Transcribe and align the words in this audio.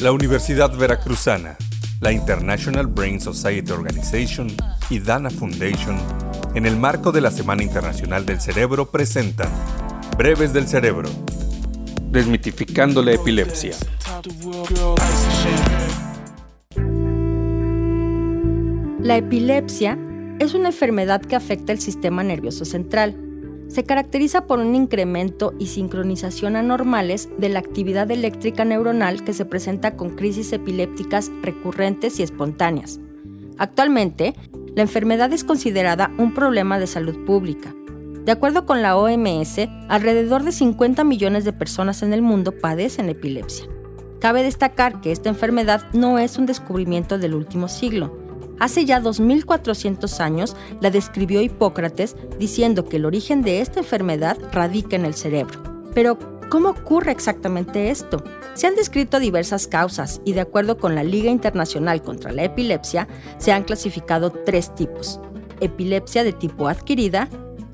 La 0.00 0.12
Universidad 0.12 0.74
Veracruzana, 0.74 1.58
la 2.00 2.10
International 2.10 2.86
Brain 2.86 3.20
Society 3.20 3.70
Organization 3.70 4.48
y 4.88 4.98
Dana 4.98 5.28
Foundation, 5.28 5.98
en 6.54 6.64
el 6.64 6.78
marco 6.78 7.12
de 7.12 7.20
la 7.20 7.30
Semana 7.30 7.62
Internacional 7.62 8.24
del 8.24 8.40
Cerebro, 8.40 8.90
presentan 8.90 9.50
Breves 10.16 10.54
del 10.54 10.66
Cerebro, 10.66 11.10
desmitificando 12.10 13.02
la 13.02 13.12
epilepsia. 13.12 13.74
La 19.00 19.18
epilepsia 19.18 19.98
es 20.38 20.54
una 20.54 20.68
enfermedad 20.68 21.20
que 21.20 21.36
afecta 21.36 21.72
el 21.72 21.80
sistema 21.80 22.22
nervioso 22.22 22.64
central 22.64 23.29
se 23.70 23.84
caracteriza 23.84 24.46
por 24.46 24.58
un 24.58 24.74
incremento 24.74 25.54
y 25.58 25.66
sincronización 25.66 26.56
anormales 26.56 27.28
de 27.38 27.48
la 27.48 27.60
actividad 27.60 28.10
eléctrica 28.10 28.64
neuronal 28.64 29.22
que 29.22 29.32
se 29.32 29.44
presenta 29.44 29.96
con 29.96 30.10
crisis 30.16 30.52
epilépticas 30.52 31.30
recurrentes 31.40 32.18
y 32.18 32.24
espontáneas. 32.24 32.98
Actualmente, 33.58 34.34
la 34.74 34.82
enfermedad 34.82 35.32
es 35.32 35.44
considerada 35.44 36.10
un 36.18 36.34
problema 36.34 36.80
de 36.80 36.88
salud 36.88 37.24
pública. 37.24 37.72
De 38.24 38.32
acuerdo 38.32 38.66
con 38.66 38.82
la 38.82 38.96
OMS, 38.96 39.68
alrededor 39.88 40.42
de 40.42 40.52
50 40.52 41.04
millones 41.04 41.44
de 41.44 41.52
personas 41.52 42.02
en 42.02 42.12
el 42.12 42.22
mundo 42.22 42.52
padecen 42.52 43.08
epilepsia. 43.08 43.66
Cabe 44.18 44.42
destacar 44.42 45.00
que 45.00 45.12
esta 45.12 45.28
enfermedad 45.28 45.82
no 45.92 46.18
es 46.18 46.38
un 46.38 46.46
descubrimiento 46.46 47.18
del 47.18 47.34
último 47.34 47.68
siglo, 47.68 48.19
Hace 48.60 48.84
ya 48.84 49.00
2400 49.00 50.20
años 50.20 50.54
la 50.80 50.90
describió 50.90 51.40
Hipócrates 51.40 52.14
diciendo 52.38 52.84
que 52.84 52.98
el 52.98 53.06
origen 53.06 53.40
de 53.42 53.60
esta 53.62 53.80
enfermedad 53.80 54.36
radica 54.52 54.96
en 54.96 55.06
el 55.06 55.14
cerebro. 55.14 55.62
Pero, 55.94 56.18
¿cómo 56.50 56.68
ocurre 56.68 57.10
exactamente 57.10 57.90
esto? 57.90 58.22
Se 58.52 58.66
han 58.66 58.76
descrito 58.76 59.18
diversas 59.18 59.66
causas 59.66 60.20
y 60.26 60.34
de 60.34 60.42
acuerdo 60.42 60.76
con 60.76 60.94
la 60.94 61.02
Liga 61.02 61.30
Internacional 61.30 62.02
contra 62.02 62.32
la 62.32 62.44
Epilepsia, 62.44 63.08
se 63.38 63.50
han 63.50 63.64
clasificado 63.64 64.30
tres 64.30 64.74
tipos. 64.74 65.20
Epilepsia 65.60 66.22
de 66.22 66.34
tipo 66.34 66.68
adquirida, 66.68 67.30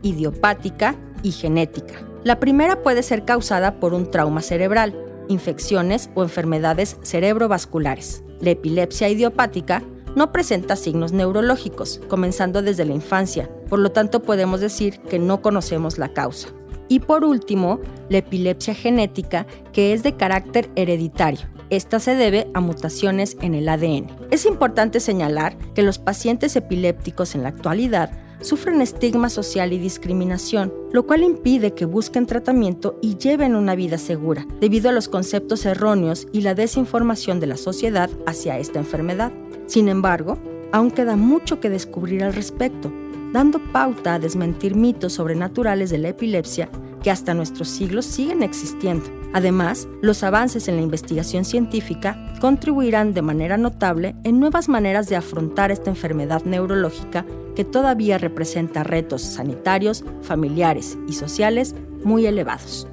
idiopática 0.00 0.96
y 1.22 1.32
genética. 1.32 1.94
La 2.24 2.40
primera 2.40 2.82
puede 2.82 3.02
ser 3.02 3.26
causada 3.26 3.80
por 3.80 3.92
un 3.92 4.10
trauma 4.10 4.40
cerebral, 4.40 4.98
infecciones 5.28 6.08
o 6.14 6.22
enfermedades 6.22 6.96
cerebrovasculares. 7.02 8.24
La 8.40 8.50
epilepsia 8.50 9.10
idiopática 9.10 9.82
no 10.16 10.32
presenta 10.32 10.76
signos 10.76 11.12
neurológicos, 11.12 12.00
comenzando 12.08 12.62
desde 12.62 12.84
la 12.84 12.94
infancia, 12.94 13.50
por 13.68 13.78
lo 13.78 13.92
tanto 13.92 14.22
podemos 14.22 14.60
decir 14.60 15.00
que 15.00 15.18
no 15.18 15.42
conocemos 15.42 15.98
la 15.98 16.12
causa. 16.12 16.48
Y 16.88 17.00
por 17.00 17.24
último, 17.24 17.80
la 18.08 18.18
epilepsia 18.18 18.74
genética, 18.74 19.46
que 19.72 19.92
es 19.92 20.02
de 20.02 20.16
carácter 20.16 20.70
hereditario. 20.74 21.46
Esta 21.70 22.00
se 22.00 22.16
debe 22.16 22.50
a 22.52 22.60
mutaciones 22.60 23.36
en 23.40 23.54
el 23.54 23.68
ADN. 23.68 24.08
Es 24.32 24.44
importante 24.44 24.98
señalar 24.98 25.56
que 25.74 25.84
los 25.84 25.98
pacientes 25.98 26.56
epilépticos 26.56 27.36
en 27.36 27.44
la 27.44 27.50
actualidad 27.50 28.10
sufren 28.40 28.80
estigma 28.80 29.28
social 29.28 29.72
y 29.72 29.78
discriminación, 29.78 30.72
lo 30.92 31.06
cual 31.06 31.22
impide 31.22 31.74
que 31.74 31.84
busquen 31.84 32.26
tratamiento 32.26 32.98
y 33.02 33.16
lleven 33.16 33.54
una 33.54 33.74
vida 33.74 33.98
segura, 33.98 34.46
debido 34.60 34.88
a 34.88 34.92
los 34.92 35.08
conceptos 35.08 35.64
erróneos 35.66 36.26
y 36.32 36.40
la 36.40 36.54
desinformación 36.54 37.38
de 37.38 37.46
la 37.46 37.56
sociedad 37.56 38.10
hacia 38.26 38.58
esta 38.58 38.78
enfermedad. 38.78 39.32
Sin 39.70 39.88
embargo, 39.88 40.36
aún 40.72 40.90
queda 40.90 41.14
mucho 41.14 41.60
que 41.60 41.70
descubrir 41.70 42.24
al 42.24 42.34
respecto, 42.34 42.92
dando 43.32 43.60
pauta 43.70 44.14
a 44.14 44.18
desmentir 44.18 44.74
mitos 44.74 45.12
sobrenaturales 45.12 45.90
de 45.90 45.98
la 45.98 46.08
epilepsia 46.08 46.68
que 47.04 47.12
hasta 47.12 47.34
nuestros 47.34 47.68
siglos 47.68 48.04
siguen 48.04 48.42
existiendo. 48.42 49.04
Además, 49.32 49.86
los 50.02 50.24
avances 50.24 50.66
en 50.66 50.74
la 50.74 50.82
investigación 50.82 51.44
científica 51.44 52.18
contribuirán 52.40 53.14
de 53.14 53.22
manera 53.22 53.56
notable 53.58 54.16
en 54.24 54.40
nuevas 54.40 54.68
maneras 54.68 55.08
de 55.08 55.14
afrontar 55.14 55.70
esta 55.70 55.88
enfermedad 55.88 56.42
neurológica 56.42 57.24
que 57.54 57.64
todavía 57.64 58.18
representa 58.18 58.82
retos 58.82 59.22
sanitarios, 59.22 60.04
familiares 60.22 60.98
y 61.06 61.12
sociales 61.12 61.76
muy 62.02 62.26
elevados. 62.26 62.89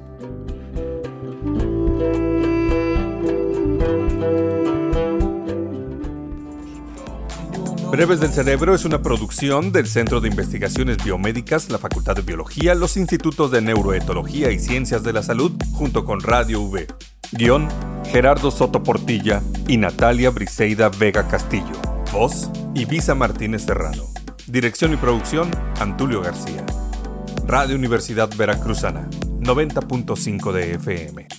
Breves 7.90 8.20
del 8.20 8.30
Cerebro 8.30 8.74
es 8.74 8.84
una 8.84 9.00
producción 9.00 9.72
del 9.72 9.86
Centro 9.86 10.20
de 10.20 10.28
Investigaciones 10.28 11.02
Biomédicas, 11.02 11.70
la 11.70 11.78
Facultad 11.78 12.16
de 12.16 12.22
Biología, 12.22 12.74
los 12.74 12.98
Institutos 12.98 13.50
de 13.50 13.62
Neuroetología 13.62 14.50
y 14.50 14.58
Ciencias 14.58 15.02
de 15.02 15.14
la 15.14 15.22
Salud, 15.22 15.52
junto 15.72 16.04
con 16.04 16.20
Radio 16.20 16.60
V. 16.60 16.86
Guión, 17.32 17.68
Gerardo 18.04 18.50
Soto 18.50 18.82
Portilla 18.82 19.42
y 19.66 19.78
Natalia 19.78 20.28
Briseida 20.28 20.90
Vega 20.90 21.26
Castillo. 21.28 21.72
Voz, 22.12 22.50
Ibiza 22.74 23.14
Martínez 23.14 23.62
Serrano. 23.62 24.04
Dirección 24.46 24.92
y 24.92 24.96
producción, 24.96 25.50
Antulio 25.80 26.20
García. 26.20 26.64
Radio 27.46 27.74
Universidad 27.74 28.28
Veracruzana, 28.36 29.08
90.5 29.40 30.52
de 30.52 30.74
FM. 30.74 31.37